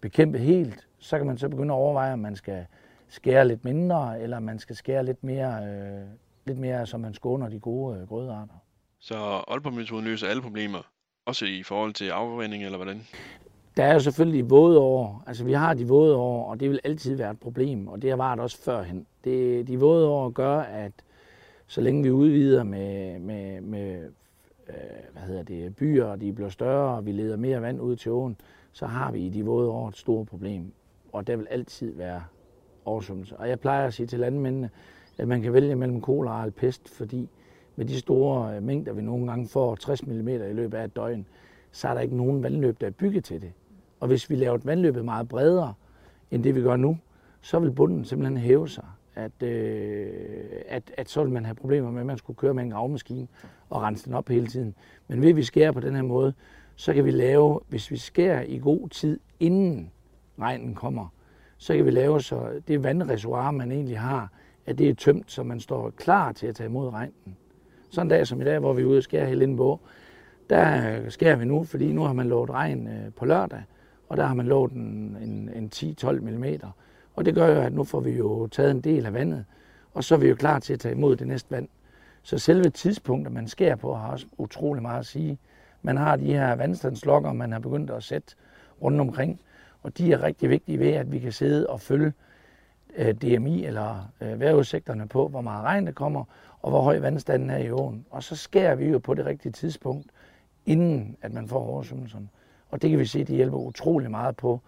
bekæmpet 0.00 0.40
helt, 0.40 0.88
så 0.98 1.18
kan 1.18 1.26
man 1.26 1.38
så 1.38 1.48
begynde 1.48 1.74
at 1.74 1.78
overveje, 1.78 2.12
om 2.12 2.18
man 2.18 2.36
skal 2.36 2.66
skære 3.14 3.48
lidt 3.48 3.64
mindre, 3.64 4.20
eller 4.20 4.40
man 4.40 4.58
skal 4.58 4.76
skære 4.76 5.04
lidt 5.04 5.24
mere, 5.24 5.64
øh, 5.64 6.04
lidt 6.46 6.58
mere 6.58 6.86
så 6.86 6.98
man 6.98 7.14
skåner 7.14 7.48
de 7.48 7.58
gode 7.58 7.98
øh, 7.98 8.08
grødearter. 8.08 8.54
Så 8.98 9.14
Aalborg-metoden 9.48 10.04
løser 10.04 10.26
alle 10.26 10.42
problemer, 10.42 10.78
også 11.26 11.44
i 11.46 11.62
forhold 11.62 11.92
til 11.92 12.08
afvanding, 12.08 12.64
eller 12.64 12.78
hvordan? 12.78 13.00
Der 13.76 13.84
er 13.84 13.92
jo 13.92 14.00
selvfølgelig 14.00 14.50
våde 14.50 14.78
år. 14.78 15.24
Altså 15.26 15.44
vi 15.44 15.52
har 15.52 15.74
de 15.74 15.88
våde 15.88 16.16
år, 16.16 16.50
og 16.50 16.60
det 16.60 16.70
vil 16.70 16.80
altid 16.84 17.16
være 17.16 17.30
et 17.30 17.40
problem, 17.40 17.88
og 17.88 18.02
det 18.02 18.10
har 18.10 18.16
været 18.16 18.40
også 18.40 18.62
førhen. 18.62 19.06
Det, 19.24 19.68
de 19.68 19.80
våde 19.80 20.08
år 20.08 20.30
gør, 20.30 20.58
at 20.58 20.92
så 21.66 21.80
længe 21.80 22.02
vi 22.02 22.10
udvider 22.10 22.62
med, 22.62 23.18
med, 23.18 23.60
med 23.60 24.10
øh, 24.68 24.74
hvad 25.12 25.22
hedder 25.22 25.42
det, 25.42 25.76
byer, 25.76 26.04
og 26.04 26.20
de 26.20 26.32
bliver 26.32 26.50
større, 26.50 26.96
og 26.96 27.06
vi 27.06 27.12
leder 27.12 27.36
mere 27.36 27.62
vand 27.62 27.80
ud 27.80 27.96
til 27.96 28.12
åen, 28.12 28.36
så 28.72 28.86
har 28.86 29.12
vi 29.12 29.18
i 29.18 29.28
de 29.28 29.44
våde 29.44 29.68
år 29.68 29.88
et 29.88 29.96
stort 29.96 30.26
problem. 30.26 30.72
Og 31.12 31.26
der 31.26 31.36
vil 31.36 31.46
altid 31.50 31.94
være 31.94 32.22
oversvømmelse. 32.84 33.36
Og 33.36 33.48
jeg 33.48 33.60
plejer 33.60 33.86
at 33.86 33.94
sige 33.94 34.06
til 34.06 34.18
landmændene, 34.18 34.70
at 35.18 35.28
man 35.28 35.42
kan 35.42 35.52
vælge 35.52 35.76
mellem 35.76 36.00
kolera 36.00 36.36
og 36.36 36.42
alpest, 36.42 36.88
fordi 36.88 37.28
med 37.76 37.84
de 37.84 37.98
store 37.98 38.56
øh, 38.56 38.62
mængder, 38.62 38.92
vi 38.92 39.02
nogle 39.02 39.26
gange 39.26 39.48
får, 39.48 39.74
60 39.74 40.06
mm 40.06 40.28
i 40.28 40.52
løbet 40.52 40.78
af 40.78 40.84
et 40.84 40.96
døgn, 40.96 41.26
så 41.72 41.88
er 41.88 41.94
der 41.94 42.00
ikke 42.00 42.16
nogen 42.16 42.42
vandløb, 42.42 42.80
der 42.80 42.86
er 42.86 42.90
bygget 42.90 43.24
til 43.24 43.42
det. 43.42 43.52
Og 44.00 44.08
hvis 44.08 44.30
vi 44.30 44.34
laver 44.34 44.54
et 44.54 44.66
vandløbet 44.66 45.04
meget 45.04 45.28
bredere, 45.28 45.74
end 46.30 46.44
det 46.44 46.54
vi 46.54 46.62
gør 46.62 46.76
nu, 46.76 46.98
så 47.40 47.58
vil 47.58 47.72
bunden 47.72 48.04
simpelthen 48.04 48.36
hæve 48.36 48.68
sig. 48.68 48.84
At, 49.14 49.42
øh, 49.42 50.08
at, 50.68 50.92
at 50.96 51.10
så 51.10 51.22
vil 51.22 51.32
man 51.32 51.44
have 51.44 51.54
problemer 51.54 51.90
med, 51.90 52.00
at 52.00 52.06
man 52.06 52.18
skulle 52.18 52.36
køre 52.36 52.54
med 52.54 52.64
en 52.64 52.70
gravmaskine 52.70 53.28
og 53.70 53.82
rense 53.82 54.06
den 54.06 54.14
op 54.14 54.28
hele 54.28 54.46
tiden. 54.46 54.74
Men 55.08 55.22
ved 55.22 55.28
at 55.28 55.36
vi 55.36 55.42
skærer 55.42 55.72
på 55.72 55.80
den 55.80 55.94
her 55.94 56.02
måde, 56.02 56.34
så 56.76 56.94
kan 56.94 57.04
vi 57.04 57.10
lave, 57.10 57.60
hvis 57.68 57.90
vi 57.90 57.96
skærer 57.96 58.42
i 58.42 58.58
god 58.58 58.88
tid, 58.88 59.20
inden 59.40 59.90
regnen 60.38 60.74
kommer, 60.74 61.08
så 61.58 61.76
kan 61.76 61.84
vi 61.84 61.90
lave 61.90 62.20
så 62.20 62.60
det 62.68 62.82
vandreservoir, 62.82 63.50
man 63.50 63.72
egentlig 63.72 63.98
har, 63.98 64.28
at 64.66 64.78
det 64.78 64.88
er 64.88 64.94
tømt, 64.94 65.32
så 65.32 65.42
man 65.42 65.60
står 65.60 65.90
klar 65.90 66.32
til 66.32 66.46
at 66.46 66.54
tage 66.54 66.68
imod 66.68 66.92
regnen. 66.92 67.36
Sådan 67.90 68.06
en 68.06 68.10
dag 68.10 68.26
som 68.26 68.40
i 68.40 68.44
dag, 68.44 68.58
hvor 68.58 68.72
vi 68.72 68.82
er 68.82 68.86
ude 68.86 68.98
og 68.98 69.02
skære 69.02 69.26
hele 69.26 69.56
på, 69.56 69.80
der 70.50 71.00
skærer 71.10 71.36
vi 71.36 71.44
nu, 71.44 71.64
fordi 71.64 71.92
nu 71.92 72.02
har 72.02 72.12
man 72.12 72.28
lovet 72.28 72.50
regn 72.50 72.88
øh, 72.88 73.12
på 73.16 73.24
lørdag, 73.24 73.62
og 74.08 74.16
der 74.16 74.26
har 74.26 74.34
man 74.34 74.46
lovet 74.46 74.72
en, 74.72 75.16
en, 75.22 75.50
en 75.54 75.70
10-12 75.74 76.12
mm. 76.12 76.44
Og 77.14 77.24
det 77.24 77.34
gør 77.34 77.48
jo, 77.48 77.60
at 77.60 77.72
nu 77.72 77.84
får 77.84 78.00
vi 78.00 78.10
jo 78.10 78.46
taget 78.46 78.70
en 78.70 78.80
del 78.80 79.06
af 79.06 79.14
vandet, 79.14 79.44
og 79.94 80.04
så 80.04 80.14
er 80.14 80.18
vi 80.18 80.28
jo 80.28 80.34
klar 80.34 80.58
til 80.58 80.72
at 80.72 80.80
tage 80.80 80.94
imod 80.94 81.16
det 81.16 81.26
næste 81.26 81.50
vand. 81.50 81.68
Så 82.22 82.38
selve 82.38 82.70
tidspunktet, 82.70 83.32
man 83.32 83.48
skærer 83.48 83.76
på, 83.76 83.94
har 83.94 84.08
også 84.08 84.26
utrolig 84.38 84.82
meget 84.82 84.98
at 84.98 85.06
sige. 85.06 85.38
Man 85.82 85.96
har 85.96 86.16
de 86.16 86.24
her 86.24 86.56
vandstandslokker, 86.56 87.32
man 87.32 87.52
har 87.52 87.58
begyndt 87.58 87.90
at 87.90 88.02
sætte 88.02 88.34
rundt 88.82 89.00
omkring, 89.00 89.40
og 89.84 89.98
de 89.98 90.12
er 90.12 90.22
rigtig 90.22 90.50
vigtige 90.50 90.78
ved, 90.78 90.92
at 90.92 91.12
vi 91.12 91.18
kan 91.18 91.32
sidde 91.32 91.66
og 91.66 91.80
følge 91.80 92.12
øh, 92.96 93.14
DMI 93.14 93.64
eller 93.64 94.12
øh, 94.20 94.40
vejrudsigterne 94.40 95.08
på, 95.08 95.28
hvor 95.28 95.40
meget 95.40 95.64
regn 95.64 95.86
der 95.86 95.92
kommer, 95.92 96.24
og 96.62 96.70
hvor 96.70 96.82
høj 96.82 96.98
vandstanden 96.98 97.50
er 97.50 97.58
i 97.58 97.70
åen. 97.70 98.06
Og 98.10 98.22
så 98.22 98.36
skærer 98.36 98.74
vi 98.74 98.88
jo 98.88 98.98
på 98.98 99.14
det 99.14 99.26
rigtige 99.26 99.52
tidspunkt, 99.52 100.06
inden 100.66 101.16
at 101.22 101.32
man 101.32 101.48
får 101.48 101.66
oversvømmelserne. 101.66 102.28
Og 102.70 102.82
det 102.82 102.90
kan 102.90 102.98
vi 102.98 103.06
se, 103.06 103.18
det 103.18 103.36
hjælper 103.36 103.58
utrolig 103.58 104.10
meget 104.10 104.36
på, 104.36 104.60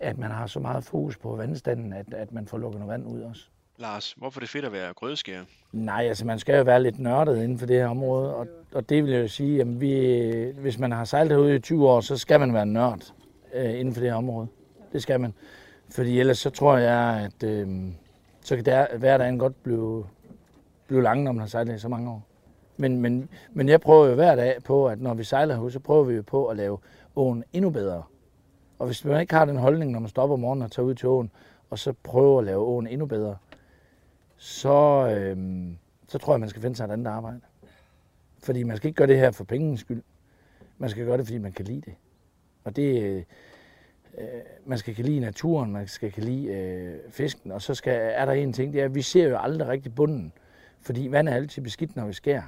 at 0.00 0.18
man 0.18 0.30
har 0.30 0.46
så 0.46 0.60
meget 0.60 0.84
fokus 0.84 1.16
på 1.16 1.36
vandstanden, 1.36 1.92
at, 1.92 2.14
at 2.14 2.32
man 2.32 2.46
får 2.46 2.58
lukket 2.58 2.80
noget 2.80 2.92
vand 2.92 3.06
ud 3.06 3.20
også. 3.20 3.46
Lars, 3.78 4.12
hvorfor 4.12 4.40
er 4.40 4.40
det 4.40 4.48
fedt 4.48 4.64
at 4.64 4.72
være 4.72 4.92
grødeskærer? 4.92 5.44
Nej, 5.72 6.04
altså 6.08 6.26
man 6.26 6.38
skal 6.38 6.56
jo 6.56 6.62
være 6.62 6.82
lidt 6.82 6.98
nørdet 6.98 7.36
inden 7.36 7.58
for 7.58 7.66
det 7.66 7.76
her 7.76 7.88
område, 7.88 8.34
og, 8.34 8.46
og 8.74 8.88
det 8.88 9.04
vil 9.04 9.12
jeg 9.12 9.22
jo 9.22 9.28
sige, 9.28 9.60
at 9.60 9.80
vi, 9.80 10.52
hvis 10.60 10.78
man 10.78 10.92
har 10.92 11.04
sejlet 11.04 11.32
herude 11.32 11.56
i 11.56 11.58
20 11.58 11.88
år, 11.88 12.00
så 12.00 12.16
skal 12.16 12.40
man 12.40 12.54
være 12.54 12.66
nørd 12.66 13.12
øh, 13.54 13.80
inden 13.80 13.94
for 13.94 14.00
det 14.00 14.10
her 14.10 14.16
område. 14.16 14.48
Det 14.92 15.02
skal 15.02 15.20
man. 15.20 15.34
Fordi 15.90 16.20
ellers 16.20 16.38
så 16.38 16.50
tror 16.50 16.76
jeg, 16.76 17.24
at 17.24 17.48
øh, 17.48 17.92
så 18.40 18.56
kan 18.56 18.64
der, 18.64 18.98
hverdagen 18.98 19.38
godt 19.38 19.62
blive, 19.62 20.06
blive 20.86 21.02
lang, 21.02 21.22
når 21.22 21.32
man 21.32 21.40
har 21.40 21.46
sejlet 21.46 21.74
i 21.74 21.78
så 21.78 21.88
mange 21.88 22.10
år. 22.10 22.22
Men, 22.76 23.00
men, 23.00 23.28
men 23.52 23.68
jeg 23.68 23.80
prøver 23.80 24.06
jo 24.06 24.14
hver 24.14 24.34
dag 24.34 24.62
på, 24.64 24.88
at 24.88 25.00
når 25.00 25.14
vi 25.14 25.24
sejler 25.24 25.54
herude, 25.54 25.72
så 25.72 25.78
prøver 25.78 26.04
vi 26.04 26.14
jo 26.14 26.22
på 26.22 26.46
at 26.46 26.56
lave 26.56 26.78
åen 27.16 27.44
endnu 27.52 27.70
bedre. 27.70 28.02
Og 28.78 28.86
hvis 28.86 29.04
man 29.04 29.20
ikke 29.20 29.34
har 29.34 29.44
den 29.44 29.56
holdning, 29.56 29.90
når 29.90 30.00
man 30.00 30.08
stopper 30.08 30.34
om 30.34 30.40
morgenen 30.40 30.62
og 30.62 30.70
tager 30.70 30.86
ud 30.86 30.94
til 30.94 31.08
åen, 31.08 31.30
og 31.70 31.78
så 31.78 31.92
prøver 32.02 32.38
at 32.38 32.44
lave 32.44 32.60
åen 32.60 32.86
endnu 32.86 33.06
bedre, 33.06 33.36
så, 34.36 35.08
øh, 35.16 35.66
så 36.08 36.18
tror 36.18 36.32
jeg, 36.32 36.40
man 36.40 36.48
skal 36.48 36.62
finde 36.62 36.76
sig 36.76 36.84
et 36.84 36.90
andet 36.90 37.06
arbejde. 37.06 37.40
Fordi 38.42 38.62
man 38.62 38.76
skal 38.76 38.88
ikke 38.88 38.96
gøre 38.96 39.08
det 39.08 39.18
her 39.18 39.30
for 39.30 39.44
pengens 39.44 39.80
skyld. 39.80 40.02
Man 40.78 40.90
skal 40.90 41.04
gøre 41.04 41.18
det, 41.18 41.26
fordi 41.26 41.38
man 41.38 41.52
kan 41.52 41.64
lide 41.64 41.80
det. 41.80 41.94
Og 42.64 42.76
det, 42.76 43.02
øh, 43.02 43.22
øh, 44.18 44.26
man 44.66 44.78
skal 44.78 44.94
kan 44.94 45.04
lide 45.04 45.20
naturen, 45.20 45.72
man 45.72 45.86
skal 45.86 46.12
kan 46.12 46.24
lide 46.24 46.46
øh, 46.46 46.98
fisken, 47.10 47.52
og 47.52 47.62
så 47.62 47.74
skal, 47.74 48.10
er 48.14 48.24
der 48.24 48.32
en 48.32 48.52
ting, 48.52 48.72
det 48.72 48.80
er, 48.80 48.84
at 48.84 48.94
vi 48.94 49.02
ser 49.02 49.28
jo 49.28 49.38
aldrig 49.38 49.68
rigtig 49.68 49.94
bunden, 49.94 50.32
fordi 50.80 51.08
vand 51.10 51.28
er 51.28 51.34
altid 51.34 51.62
beskidt, 51.62 51.96
når 51.96 52.06
vi 52.06 52.12
skærer. 52.12 52.42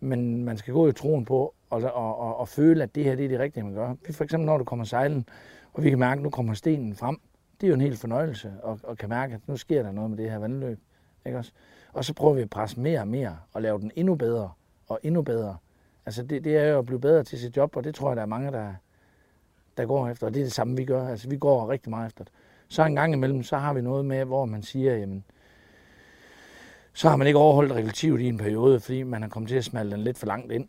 Men 0.00 0.44
man 0.44 0.56
skal 0.56 0.74
gå 0.74 0.88
i 0.88 0.92
troen 0.92 1.24
på 1.24 1.54
og, 1.70 1.82
og, 1.82 2.18
og, 2.18 2.36
og 2.36 2.48
føle, 2.48 2.82
at 2.82 2.94
det 2.94 3.04
her 3.04 3.14
det 3.14 3.24
er 3.24 3.28
det 3.28 3.38
rigtige, 3.38 3.64
man 3.64 3.74
gør. 3.74 3.94
For 4.10 4.24
eksempel 4.24 4.46
når 4.46 4.58
du 4.58 4.64
kommer 4.64 4.84
sejlen, 4.84 5.26
og 5.72 5.84
vi 5.84 5.90
kan 5.90 5.98
mærke, 5.98 6.18
at 6.18 6.22
nu 6.22 6.30
kommer 6.30 6.54
stenen 6.54 6.94
frem. 6.94 7.20
Det 7.60 7.66
er 7.66 7.68
jo 7.68 7.74
en 7.74 7.80
helt 7.80 7.98
fornøjelse 7.98 8.52
at, 8.66 8.90
at 8.90 8.98
kan 8.98 9.08
mærke, 9.08 9.34
at 9.34 9.40
nu 9.46 9.56
sker 9.56 9.82
der 9.82 9.92
noget 9.92 10.10
med 10.10 10.18
det 10.18 10.30
her 10.30 10.38
vandløb. 10.38 10.78
Ikke 11.26 11.38
også? 11.38 11.52
Og 11.92 12.04
så 12.04 12.14
prøver 12.14 12.34
vi 12.34 12.42
at 12.42 12.50
presse 12.50 12.80
mere 12.80 13.00
og 13.00 13.08
mere 13.08 13.38
og 13.52 13.62
lave 13.62 13.78
den 13.78 13.90
endnu 13.94 14.14
bedre 14.14 14.50
og 14.88 15.00
endnu 15.02 15.22
bedre. 15.22 15.56
Altså 16.06 16.22
det, 16.22 16.44
det 16.44 16.56
er 16.56 16.66
jo 16.66 16.78
at 16.78 16.86
blive 16.86 17.00
bedre 17.00 17.24
til 17.24 17.38
sit 17.38 17.56
job, 17.56 17.76
og 17.76 17.84
det 17.84 17.94
tror 17.94 18.10
jeg, 18.10 18.16
der 18.16 18.22
er 18.22 18.26
mange, 18.26 18.52
der, 18.52 18.74
der 19.76 19.86
går 19.86 20.08
efter. 20.08 20.26
Og 20.26 20.34
det 20.34 20.40
er 20.40 20.44
det 20.44 20.52
samme, 20.52 20.76
vi 20.76 20.84
gør. 20.84 21.08
Altså 21.08 21.28
vi 21.28 21.36
går 21.36 21.70
rigtig 21.70 21.90
meget 21.90 22.06
efter 22.06 22.24
det. 22.24 22.32
Så 22.68 22.84
en 22.84 22.94
gang 22.94 23.12
imellem, 23.12 23.42
så 23.42 23.56
har 23.56 23.74
vi 23.74 23.80
noget 23.80 24.04
med, 24.04 24.24
hvor 24.24 24.44
man 24.44 24.62
siger, 24.62 24.96
jamen, 24.96 25.24
så 26.92 27.08
har 27.08 27.16
man 27.16 27.26
ikke 27.26 27.38
overholdt 27.38 27.72
regulativet 27.72 28.20
i 28.20 28.28
en 28.28 28.38
periode, 28.38 28.80
fordi 28.80 29.02
man 29.02 29.22
har 29.22 29.28
kommet 29.28 29.48
til 29.48 29.56
at 29.56 29.64
smalte 29.64 29.96
den 29.96 30.04
lidt 30.04 30.18
for 30.18 30.26
langt 30.26 30.52
ind. 30.52 30.68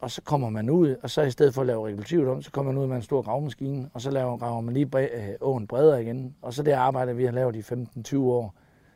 Og 0.00 0.10
så 0.10 0.22
kommer 0.22 0.50
man 0.50 0.70
ud, 0.70 0.96
og 1.02 1.10
så 1.10 1.22
i 1.22 1.30
stedet 1.30 1.54
for 1.54 1.60
at 1.60 1.66
lave 1.66 1.86
regulativet 1.86 2.28
om, 2.28 2.42
så 2.42 2.50
kommer 2.50 2.72
man 2.72 2.82
ud 2.82 2.86
med 2.86 2.96
en 2.96 3.02
stor 3.02 3.22
gravmaskine, 3.22 3.90
og 3.92 4.00
så 4.00 4.10
laver, 4.10 4.36
graver 4.36 4.60
man 4.60 4.74
lige 4.74 4.86
bre, 4.86 5.04
øh, 5.04 5.34
åen 5.40 5.66
bredere 5.66 6.02
igen. 6.02 6.36
Og 6.42 6.54
så 6.54 6.62
det 6.62 6.72
arbejde, 6.72 7.16
vi 7.16 7.24
har 7.24 7.32
lavet 7.32 7.56
i 7.56 7.60
15-20 7.60 8.18
år, 8.18 8.54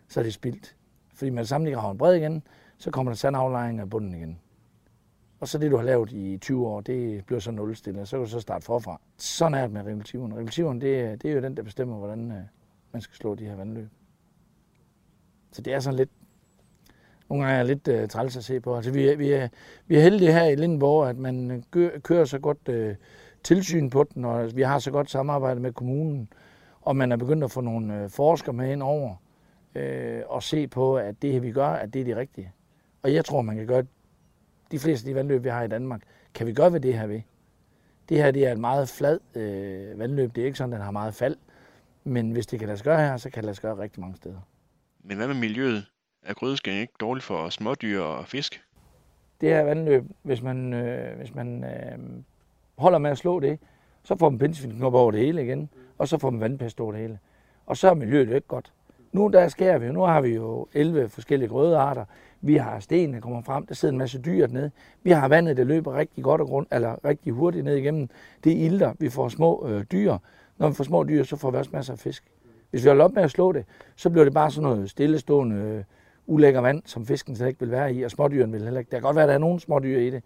så 0.08 0.20
er 0.20 0.24
det 0.24 0.34
spildt. 0.34 0.76
Fordi 1.14 1.30
man 1.30 1.46
samtidig 1.46 1.76
graver 1.76 1.92
en 1.92 1.98
bred 1.98 2.14
igen, 2.14 2.42
så 2.78 2.90
kommer 2.90 3.12
der 3.12 3.16
sandaflejring 3.16 3.80
af 3.80 3.90
bunden 3.90 4.14
igen. 4.14 4.38
Og 5.40 5.48
så 5.48 5.58
det, 5.58 5.70
du 5.70 5.76
har 5.76 5.84
lavet 5.84 6.12
i 6.12 6.38
20 6.38 6.66
år, 6.66 6.80
det 6.80 7.24
bliver 7.26 7.40
så 7.40 7.50
nulstillet, 7.50 8.08
så 8.08 8.16
kan 8.16 8.24
du 8.24 8.30
så 8.30 8.40
starte 8.40 8.64
forfra. 8.64 9.00
Sådan 9.16 9.54
er 9.54 9.62
det 9.62 9.70
med 9.70 9.82
regulativerne. 9.82 10.34
Regulativerne, 10.34 10.80
det, 10.80 11.22
det 11.22 11.30
er 11.30 11.34
jo 11.34 11.42
den, 11.42 11.56
der 11.56 11.62
bestemmer, 11.62 11.96
hvordan 11.96 12.30
øh, 12.30 12.42
man 12.92 13.02
skal 13.02 13.16
slå 13.16 13.34
de 13.34 13.44
her 13.44 13.56
vandløb. 13.56 13.88
Så 15.52 15.62
det 15.62 15.72
er 15.72 15.80
sådan 15.80 15.96
lidt, 15.96 16.10
nogle 17.28 17.44
gange 17.44 17.58
er 17.58 17.62
lidt 17.62 17.88
uh, 17.88 18.08
træls 18.08 18.36
at 18.36 18.44
se 18.44 18.60
på. 18.60 18.76
Altså, 18.76 18.90
vi, 18.90 19.08
er, 19.08 19.16
vi, 19.16 19.32
er, 19.32 19.48
vi 19.86 19.96
er 19.96 20.00
heldige 20.00 20.32
her 20.32 20.44
i 20.44 20.54
Lindenborg, 20.54 21.08
at 21.08 21.16
man 21.16 21.64
kører 22.02 22.24
så 22.24 22.38
godt 22.38 22.68
uh, 22.68 22.94
tilsyn 23.42 23.90
på 23.90 24.04
den, 24.14 24.24
og 24.24 24.40
altså, 24.40 24.56
vi 24.56 24.62
har 24.62 24.78
så 24.78 24.90
godt 24.90 25.10
samarbejde 25.10 25.60
med 25.60 25.72
kommunen, 25.72 26.28
og 26.80 26.96
man 26.96 27.12
er 27.12 27.16
begyndt 27.16 27.44
at 27.44 27.50
få 27.50 27.60
nogle 27.60 28.04
uh, 28.04 28.10
forskere 28.10 28.52
med 28.52 28.72
ind 28.72 28.82
over 28.82 29.16
uh, 29.74 29.82
og 30.26 30.42
se 30.42 30.68
på, 30.68 30.96
at 30.96 31.22
det, 31.22 31.42
vi 31.42 31.52
gør, 31.52 31.68
at 31.68 31.94
det 31.94 32.00
er 32.00 32.04
det 32.04 32.16
rigtige. 32.16 32.52
Og 33.02 33.14
jeg 33.14 33.24
tror, 33.24 33.42
man 33.42 33.56
kan 33.56 33.66
gøre 33.66 33.84
de 34.70 34.78
fleste 34.78 35.08
af 35.08 35.10
de 35.10 35.14
vandløb, 35.14 35.44
vi 35.44 35.48
har 35.48 35.62
i 35.62 35.68
Danmark, 35.68 36.02
kan 36.34 36.46
vi 36.46 36.52
gøre 36.52 36.72
ved 36.72 36.80
det 36.80 36.98
her 36.98 37.06
ved. 37.06 37.20
Det 38.08 38.16
her 38.16 38.30
det 38.30 38.46
er 38.46 38.52
et 38.52 38.58
meget 38.58 38.88
flad 38.88 39.18
øh, 39.34 39.98
vandløb. 39.98 40.34
Det 40.34 40.42
er 40.42 40.46
ikke 40.46 40.58
sådan, 40.58 40.72
den 40.72 40.80
har 40.80 40.90
meget 40.90 41.14
fald. 41.14 41.36
Men 42.04 42.30
hvis 42.30 42.46
det 42.46 42.58
kan 42.58 42.68
lade 42.68 42.78
sig 42.78 42.84
gøre 42.84 42.98
her, 42.98 43.16
så 43.16 43.30
kan 43.30 43.36
det 43.36 43.44
lade 43.44 43.54
sig 43.54 43.62
gøre 43.62 43.78
rigtig 43.78 44.00
mange 44.00 44.16
steder. 44.16 44.40
Men 45.04 45.16
hvad 45.16 45.26
med 45.26 45.34
miljøet? 45.34 45.86
Er 46.22 46.34
grødeskæring 46.34 46.80
ikke 46.80 46.92
dårligt 47.00 47.24
for 47.24 47.48
smådyr 47.48 48.00
og 48.00 48.26
fisk? 48.26 48.62
Det 49.40 49.48
her 49.48 49.62
vandløb, 49.62 50.04
hvis 50.22 50.42
man, 50.42 50.72
øh, 50.72 51.16
hvis 51.18 51.34
man 51.34 51.64
øh, 51.64 51.98
holder 52.78 52.98
med 52.98 53.10
at 53.10 53.18
slå 53.18 53.40
det, 53.40 53.58
så 54.02 54.16
får 54.16 54.30
man 54.30 54.38
pindsvin 54.38 54.82
op 54.82 54.94
over 54.94 55.10
det 55.10 55.20
hele 55.20 55.44
igen, 55.44 55.70
og 55.98 56.08
så 56.08 56.18
får 56.18 56.30
man 56.30 56.40
vandpest 56.40 56.80
over 56.80 56.92
det 56.92 57.00
hele. 57.00 57.18
Og 57.66 57.76
så 57.76 57.90
er 57.90 57.94
miljøet 57.94 58.28
jo 58.28 58.34
ikke 58.34 58.46
godt. 58.46 58.72
Nu 59.12 59.28
der 59.32 59.48
skærer 59.48 59.78
vi, 59.78 59.92
nu 59.92 60.00
har 60.00 60.20
vi 60.20 60.28
jo 60.28 60.66
11 60.72 61.08
forskellige 61.08 61.48
grødearter. 61.48 62.04
Vi 62.40 62.56
har 62.56 62.80
sten, 62.80 63.14
der 63.14 63.20
kommer 63.20 63.42
frem, 63.42 63.66
der 63.66 63.74
sidder 63.74 63.92
en 63.92 63.98
masse 63.98 64.22
dyr 64.22 64.46
ned. 64.46 64.70
Vi 65.02 65.10
har 65.10 65.28
vandet, 65.28 65.56
der 65.56 65.64
løber 65.64 65.94
rigtig 65.96 66.24
godt 66.24 66.40
og 66.40 66.46
grund, 66.46 66.66
eller 66.72 67.04
rigtig 67.04 67.32
hurtigt 67.32 67.64
ned 67.64 67.76
igennem. 67.76 68.08
Det 68.44 68.52
er 68.52 68.66
ilter, 68.66 68.94
vi 68.98 69.10
får 69.10 69.28
små 69.28 69.68
øh, 69.68 69.84
dyr. 69.92 70.16
Når 70.58 70.68
vi 70.68 70.74
får 70.74 70.84
små 70.84 71.04
dyr, 71.04 71.24
så 71.24 71.36
får 71.36 71.50
vi 71.50 71.56
også 71.56 71.70
masser 71.72 71.92
af 71.92 71.98
fisk. 71.98 72.24
Hvis 72.70 72.84
vi 72.84 72.88
holder 72.88 73.04
op 73.04 73.12
med 73.12 73.22
at 73.22 73.30
slå 73.30 73.52
det, 73.52 73.64
så 73.96 74.10
bliver 74.10 74.24
det 74.24 74.34
bare 74.34 74.50
sådan 74.50 74.70
noget 74.70 74.90
stillestående, 74.90 75.56
øh, 75.56 75.84
ulækker 76.26 76.60
vand, 76.60 76.82
som 76.84 77.06
fisken 77.06 77.36
slet 77.36 77.48
ikke 77.48 77.60
vil 77.60 77.70
være 77.70 77.94
i, 77.94 78.02
og 78.02 78.10
smådyrene 78.10 78.52
vil 78.52 78.62
heller 78.62 78.80
ikke. 78.80 78.90
Der 78.90 78.96
kan 78.96 79.02
godt 79.02 79.16
være, 79.16 79.24
at 79.24 79.28
der 79.28 79.34
er 79.34 79.38
nogle 79.38 79.60
smådyr 79.60 79.98
i 79.98 80.10
det, 80.10 80.22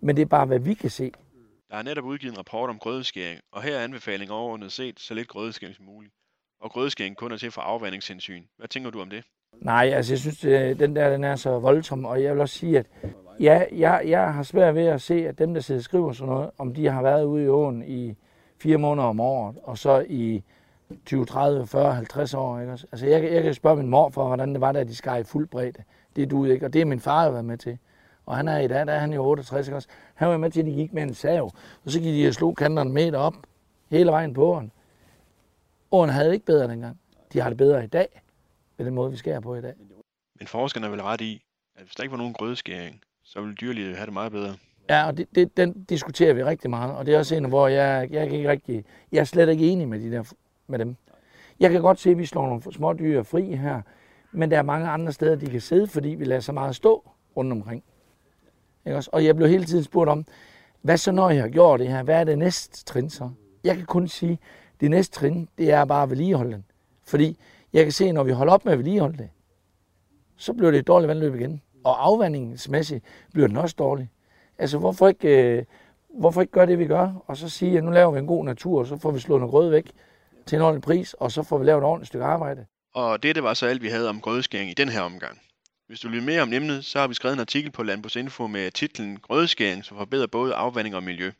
men 0.00 0.16
det 0.16 0.22
er 0.22 0.26
bare, 0.26 0.46
hvad 0.46 0.58
vi 0.58 0.74
kan 0.74 0.90
se. 0.90 1.12
Der 1.70 1.76
er 1.76 1.82
netop 1.82 2.04
udgivet 2.04 2.32
en 2.32 2.38
rapport 2.38 2.70
om 2.70 2.78
grødeskæring, 2.78 3.40
og 3.52 3.62
her 3.62 3.76
er 3.76 3.84
anbefalingen 3.84 4.34
overordnet 4.34 4.72
set 4.72 5.00
så 5.00 5.14
lidt 5.14 5.28
grødeskæring 5.28 5.76
som 5.76 5.84
muligt. 5.84 6.12
Og 6.60 6.70
grødeskæring 6.70 7.16
kun 7.16 7.32
er 7.32 7.36
til 7.36 7.50
for 7.50 7.60
afvandingshensyn. 7.60 8.42
Hvad 8.56 8.68
tænker 8.68 8.90
du 8.90 9.00
om 9.00 9.10
det? 9.10 9.24
Nej, 9.52 9.90
altså 9.94 10.12
jeg 10.12 10.18
synes, 10.18 10.44
øh, 10.44 10.78
den 10.78 10.96
der 10.96 11.10
den 11.10 11.24
er 11.24 11.36
så 11.36 11.58
voldsom, 11.58 12.04
og 12.04 12.22
jeg 12.22 12.32
vil 12.32 12.40
også 12.40 12.58
sige, 12.58 12.78
at 12.78 12.86
ja, 13.40 13.62
jeg, 13.72 14.02
jeg 14.06 14.34
har 14.34 14.42
svært 14.42 14.74
ved 14.74 14.86
at 14.86 15.02
se, 15.02 15.28
at 15.28 15.38
dem, 15.38 15.54
der 15.54 15.60
sidder 15.60 15.78
og 15.78 15.84
skriver 15.84 16.12
sådan 16.12 16.32
noget, 16.32 16.50
om 16.58 16.74
de 16.74 16.88
har 16.88 17.02
været 17.02 17.24
ude 17.24 17.44
i 17.44 17.48
åen 17.48 17.82
i 17.86 18.16
fire 18.58 18.78
måneder 18.78 19.08
om 19.08 19.20
året, 19.20 19.56
og 19.62 19.78
så 19.78 20.04
i 20.08 20.42
20, 21.06 21.26
30, 21.26 21.66
40, 21.66 21.94
50 21.94 22.34
år. 22.34 22.60
Ikke? 22.60 22.72
Altså 22.72 23.06
jeg, 23.06 23.32
jeg 23.32 23.42
kan 23.42 23.54
spørge 23.54 23.76
min 23.76 23.88
mor 23.88 24.10
for, 24.10 24.26
hvordan 24.26 24.52
det 24.52 24.60
var, 24.60 24.72
da 24.72 24.84
de 24.84 24.96
skar 24.96 25.16
i 25.16 25.22
fuld 25.22 25.46
bredde. 25.46 25.82
Det 26.16 26.30
du 26.30 26.44
ikke, 26.44 26.66
og 26.66 26.72
det 26.72 26.80
er 26.80 26.84
min 26.84 27.00
far 27.00 27.24
jo 27.24 27.30
været 27.30 27.44
med 27.44 27.58
til. 27.58 27.78
Og 28.26 28.36
han 28.36 28.48
er 28.48 28.58
i 28.58 28.68
dag, 28.68 28.86
der 28.86 28.92
er 28.92 28.98
han 28.98 29.12
jo 29.12 29.24
68, 29.24 29.68
ikke 29.68 29.76
også? 29.76 29.88
Han 30.14 30.28
var 30.28 30.36
med 30.36 30.50
til, 30.50 30.60
at 30.60 30.66
de 30.66 30.72
gik 30.72 30.92
med 30.92 31.02
en 31.02 31.14
sav, 31.14 31.52
og 31.84 31.90
så 31.90 32.00
gik 32.00 32.14
de 32.14 32.28
og 32.28 32.34
slog 32.34 32.56
kanterne 32.56 32.90
meter 32.90 33.18
op, 33.18 33.34
hele 33.90 34.10
vejen 34.10 34.34
på 34.34 34.44
åen. 34.44 34.72
Åren 35.90 36.10
havde 36.10 36.34
ikke 36.34 36.46
bedre 36.46 36.68
dengang. 36.68 37.00
De 37.32 37.40
har 37.40 37.48
det 37.48 37.58
bedre 37.58 37.84
i 37.84 37.86
dag 37.86 38.22
med 38.76 38.86
den 38.86 38.94
måde, 38.94 39.10
vi 39.10 39.16
skærer 39.16 39.40
på 39.40 39.54
i 39.54 39.60
dag. 39.60 39.74
Men 40.38 40.46
forskerne 40.46 40.86
er 40.86 40.90
vel 40.90 41.02
ret 41.02 41.20
i, 41.20 41.42
at 41.76 41.82
hvis 41.82 41.94
der 41.94 42.02
ikke 42.02 42.10
var 42.10 42.18
nogen 42.18 42.32
grødeskæring, 42.32 43.00
så 43.24 43.40
ville 43.40 43.54
dyrelivet 43.54 43.96
have 43.96 44.06
det 44.06 44.12
meget 44.12 44.32
bedre. 44.32 44.54
Ja, 44.88 45.06
og 45.06 45.16
det, 45.16 45.26
det, 45.34 45.56
den 45.56 45.84
diskuterer 45.84 46.34
vi 46.34 46.44
rigtig 46.44 46.70
meget, 46.70 46.94
og 46.94 47.06
det 47.06 47.14
er 47.14 47.18
også 47.18 47.34
en, 47.34 47.44
hvor 47.44 47.68
jeg, 47.68 48.08
jeg, 48.10 48.32
ikke 48.32 48.48
rigtig, 48.48 48.84
jeg 49.12 49.20
er 49.20 49.24
slet 49.24 49.48
ikke 49.48 49.68
enig 49.68 49.88
med, 49.88 50.00
de 50.00 50.10
der, 50.10 50.32
med 50.66 50.78
dem. 50.78 50.96
Jeg 51.60 51.70
kan 51.70 51.80
godt 51.80 52.00
se, 52.00 52.10
at 52.10 52.18
vi 52.18 52.26
slår 52.26 52.46
nogle 52.46 52.72
små 52.72 52.92
dyr 52.92 53.22
fri 53.22 53.54
her, 53.54 53.82
men 54.32 54.50
der 54.50 54.58
er 54.58 54.62
mange 54.62 54.88
andre 54.88 55.12
steder, 55.12 55.36
de 55.36 55.46
kan 55.46 55.60
sidde, 55.60 55.86
fordi 55.86 56.08
vi 56.08 56.24
lader 56.24 56.40
så 56.40 56.52
meget 56.52 56.76
stå 56.76 57.10
rundt 57.36 57.52
omkring. 57.52 57.84
Ikke 58.86 58.96
også? 58.96 59.10
Og 59.12 59.24
jeg 59.24 59.36
blev 59.36 59.48
hele 59.48 59.64
tiden 59.64 59.84
spurgt 59.84 60.10
om, 60.10 60.26
hvad 60.82 60.96
så 60.96 61.12
når 61.12 61.30
jeg 61.30 61.42
har 61.42 61.48
gjort 61.48 61.80
det 61.80 61.88
her? 61.88 62.02
Hvad 62.02 62.20
er 62.20 62.24
det 62.24 62.38
næste 62.38 62.84
trin 62.84 63.10
så? 63.10 63.30
Jeg 63.64 63.76
kan 63.76 63.86
kun 63.86 64.08
sige, 64.08 64.38
det 64.80 64.90
næste 64.90 65.20
trin, 65.20 65.48
det 65.58 65.70
er 65.70 65.84
bare 65.84 66.02
at 66.02 66.10
vedligeholde 66.10 66.52
den. 66.52 66.64
Fordi 67.06 67.38
jeg 67.72 67.84
kan 67.84 67.92
se, 67.92 68.04
at 68.04 68.14
når 68.14 68.22
vi 68.22 68.32
holder 68.32 68.52
op 68.52 68.64
med 68.64 68.72
at 68.72 68.78
vedligeholde 68.78 69.18
det, 69.18 69.28
så 70.36 70.52
bliver 70.52 70.70
det 70.70 70.78
et 70.78 70.86
dårligt 70.86 71.08
vandløb 71.08 71.34
igen. 71.34 71.62
Og 71.84 72.06
afvandingsmæssigt 72.06 73.04
bliver 73.32 73.48
den 73.48 73.56
også 73.56 73.74
dårlig. 73.78 74.10
Altså, 74.58 74.78
hvorfor 74.78 75.08
ikke, 75.08 75.56
øh, 75.58 75.64
hvorfor 76.18 76.40
ikke 76.40 76.52
gøre 76.52 76.66
det, 76.66 76.78
vi 76.78 76.86
gør, 76.86 77.24
og 77.26 77.36
så 77.36 77.48
sige, 77.48 77.78
at 77.78 77.84
nu 77.84 77.90
laver 77.90 78.10
vi 78.10 78.18
en 78.18 78.26
god 78.26 78.44
natur, 78.44 78.80
og 78.80 78.86
så 78.86 78.96
får 78.96 79.10
vi 79.10 79.20
slået 79.20 79.40
noget 79.40 79.50
grød 79.50 79.70
væk 79.70 79.90
til 80.46 80.56
en 80.56 80.62
ordentlig 80.62 80.82
pris, 80.82 81.14
og 81.14 81.32
så 81.32 81.42
får 81.42 81.58
vi 81.58 81.64
lavet 81.64 81.78
et 81.78 81.84
ordentligt 81.84 82.08
stykke 82.08 82.24
arbejde. 82.24 82.66
Og 82.94 83.22
dette 83.22 83.42
var 83.42 83.54
så 83.54 83.66
alt, 83.66 83.82
vi 83.82 83.88
havde 83.88 84.08
om 84.08 84.20
grødeskæring 84.20 84.70
i 84.70 84.74
den 84.74 84.88
her 84.88 85.00
omgang. 85.00 85.38
Hvis 85.86 86.00
du 86.00 86.08
vil 86.08 86.22
mere 86.22 86.42
om 86.42 86.52
emnet, 86.52 86.84
så 86.84 86.98
har 87.00 87.08
vi 87.08 87.14
skrevet 87.14 87.34
en 87.34 87.40
artikel 87.40 87.70
på 87.70 87.82
Landbrugsinfo 87.82 88.46
med 88.46 88.70
titlen 88.70 89.18
Grødeskæring, 89.18 89.84
som 89.84 89.96
forbedrer 89.96 90.26
både 90.26 90.54
afvanding 90.54 90.96
og 90.96 91.02
miljø. 91.02 91.30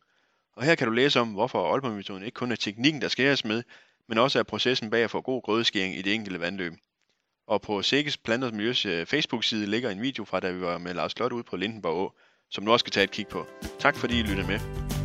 Og 0.58 0.64
her 0.64 0.74
kan 0.74 0.86
du 0.86 0.92
læse 0.92 1.20
om, 1.20 1.28
hvorfor 1.28 1.72
Aalborg-metoden 1.72 2.22
ikke 2.22 2.34
kun 2.34 2.52
er 2.52 2.56
teknikken, 2.56 3.02
der 3.02 3.08
skæres 3.08 3.44
med, 3.44 3.62
men 4.08 4.18
også 4.18 4.38
er 4.38 4.42
processen 4.42 4.90
bag 4.90 5.04
at 5.04 5.10
få 5.10 5.20
god 5.20 5.42
grødeskæring 5.42 5.98
i 5.98 6.02
det 6.02 6.14
enkelte 6.14 6.40
vandløb. 6.40 6.72
Og 7.46 7.62
på 7.62 7.82
Sikkes 7.82 8.16
Planters 8.16 8.52
Miljøs 8.52 8.86
øh, 8.86 9.06
Facebook-side 9.06 9.66
ligger 9.66 9.90
en 9.90 10.02
video 10.02 10.24
fra, 10.24 10.40
da 10.40 10.50
vi 10.50 10.60
var 10.60 10.78
med 10.78 10.94
Lars 10.94 11.12
Slot 11.12 11.32
ude 11.32 11.44
på 11.44 11.56
Lindenborg 11.56 11.96
Å, 11.96 12.12
som 12.50 12.64
du 12.64 12.72
også 12.72 12.82
skal 12.82 12.92
tage 12.92 13.04
et 13.04 13.10
kig 13.10 13.28
på. 13.28 13.46
Tak 13.78 13.96
fordi 13.96 14.18
I 14.18 14.22
lyttede 14.22 14.46
med. 14.46 14.97